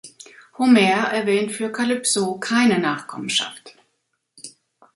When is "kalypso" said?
1.71-2.39